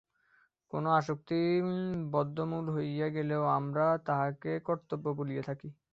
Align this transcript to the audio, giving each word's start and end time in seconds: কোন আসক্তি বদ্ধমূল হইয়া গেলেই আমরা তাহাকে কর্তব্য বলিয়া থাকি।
কোন 0.73 0.83
আসক্তি 0.93 1.39
বদ্ধমূল 2.11 2.65
হইয়া 2.75 3.07
গেলেই 3.15 3.43
আমরা 3.57 3.85
তাহাকে 4.05 4.51
কর্তব্য 4.65 5.05
বলিয়া 5.17 5.43
থাকি। 5.43 5.69